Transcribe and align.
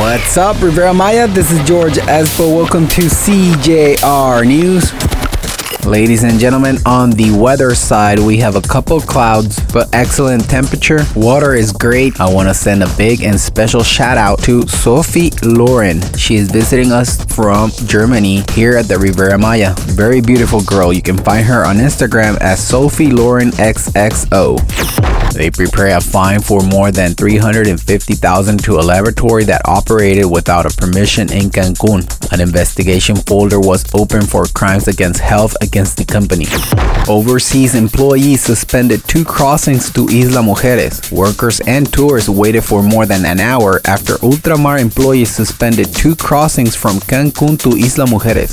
What's 0.00 0.38
up, 0.38 0.62
Riviera 0.62 0.94
Maya? 0.94 1.28
This 1.28 1.52
is 1.52 1.62
George 1.68 1.96
Espo. 1.96 2.56
Welcome 2.56 2.88
to 2.88 3.02
CJR 3.02 4.46
News. 4.46 4.94
Ladies 5.84 6.24
and 6.24 6.40
gentlemen, 6.40 6.78
on 6.86 7.10
the 7.10 7.30
weather 7.36 7.74
side, 7.74 8.18
we 8.18 8.38
have 8.38 8.56
a 8.56 8.62
couple 8.62 8.98
clouds, 9.02 9.60
but 9.74 9.94
excellent 9.94 10.48
temperature. 10.48 11.00
Water 11.14 11.54
is 11.54 11.70
great. 11.70 12.18
I 12.18 12.32
want 12.32 12.48
to 12.48 12.54
send 12.54 12.82
a 12.82 12.88
big 12.96 13.22
and 13.22 13.38
special 13.38 13.82
shout 13.82 14.16
out 14.16 14.42
to 14.44 14.66
Sophie 14.68 15.32
Lauren. 15.42 16.00
She 16.14 16.36
is 16.36 16.50
visiting 16.50 16.92
us 16.92 17.22
from 17.34 17.70
Germany 17.84 18.42
here 18.52 18.78
at 18.78 18.88
the 18.88 18.98
Riviera 18.98 19.36
Maya. 19.36 19.74
Very 19.80 20.22
beautiful 20.22 20.62
girl. 20.62 20.94
You 20.94 21.02
can 21.02 21.18
find 21.18 21.44
her 21.44 21.66
on 21.66 21.76
Instagram 21.76 22.38
as 22.40 22.66
Sophie 22.66 23.10
Lauren 23.10 23.50
XXO. 23.50 25.19
They 25.32 25.50
prepare 25.50 25.96
a 25.96 26.00
fine 26.00 26.40
for 26.40 26.60
more 26.60 26.90
than 26.90 27.14
350,000 27.14 28.62
to 28.64 28.78
a 28.78 28.82
laboratory 28.82 29.44
that 29.44 29.62
operated 29.64 30.26
without 30.30 30.66
a 30.66 30.76
permission 30.76 31.32
in 31.32 31.50
Cancun. 31.50 32.02
An 32.32 32.40
investigation 32.40 33.16
folder 33.16 33.60
was 33.60 33.84
opened 33.94 34.28
for 34.28 34.44
crimes 34.46 34.88
against 34.88 35.20
health 35.20 35.56
against 35.62 35.96
the 35.96 36.04
company. 36.04 36.46
Overseas 37.08 37.74
employees 37.74 38.42
suspended 38.42 39.02
two 39.06 39.24
crossings 39.24 39.90
to 39.92 40.08
Isla 40.08 40.42
Mujeres. 40.42 41.10
Workers 41.12 41.60
and 41.66 41.90
tourists 41.92 42.28
waited 42.28 42.62
for 42.62 42.82
more 42.82 43.06
than 43.06 43.24
an 43.24 43.40
hour 43.40 43.80
after 43.86 44.14
Ultramar 44.14 44.80
employees 44.80 45.30
suspended 45.30 45.94
two 45.94 46.14
crossings 46.16 46.74
from 46.74 46.98
Cancun 47.00 47.58
to 47.60 47.70
Isla 47.70 48.06
Mujeres. 48.06 48.52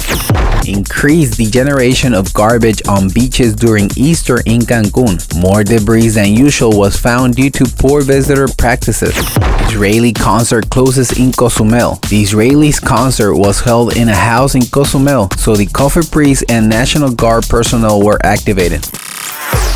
Increased 0.67 1.37
the 1.37 1.45
generation 1.49 2.13
of 2.13 2.33
garbage 2.33 2.81
on 2.87 3.09
beaches 3.09 3.55
during 3.55 3.89
Easter 3.95 4.41
in 4.45 4.61
Cancun. 4.61 5.17
More 5.41 5.63
debris 5.63 6.09
than 6.09 6.33
usual 6.33 6.66
was 6.75 6.95
found 6.95 7.35
due 7.35 7.49
to 7.51 7.65
poor 7.65 8.01
visitor 8.01 8.47
practices. 8.57 9.13
Israeli 9.67 10.13
concert 10.13 10.69
closes 10.69 11.17
in 11.19 11.31
Cozumel. 11.31 11.95
The 12.09 12.23
Israelis 12.23 12.81
concert 12.81 13.35
was 13.35 13.61
held 13.61 13.95
in 13.95 14.09
a 14.09 14.15
house 14.15 14.55
in 14.55 14.65
Cozumel, 14.65 15.29
so 15.37 15.55
the 15.55 15.67
COFEPRIS 15.67 16.43
and 16.49 16.67
National 16.67 17.11
Guard 17.11 17.47
personnel 17.47 18.03
were 18.03 18.19
activated. 18.23 18.81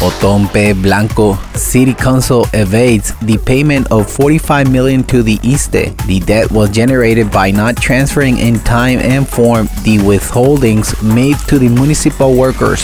Othón 0.01 0.51
P. 0.51 0.73
Blanco 0.73 1.37
City 1.53 1.93
Council 1.93 2.47
evades 2.53 3.13
the 3.19 3.37
payment 3.37 3.91
of 3.91 4.09
45 4.09 4.71
million 4.71 5.03
to 5.03 5.21
the 5.21 5.37
ISSSTE. 5.43 5.95
The 6.07 6.19
debt 6.21 6.51
was 6.51 6.71
generated 6.71 7.31
by 7.31 7.51
not 7.51 7.77
transferring 7.77 8.39
in 8.39 8.59
time 8.61 8.97
and 8.97 9.27
form 9.27 9.67
the 9.83 9.99
withholdings 9.99 10.95
made 11.03 11.37
to 11.47 11.59
the 11.59 11.69
municipal 11.69 12.35
workers. 12.35 12.83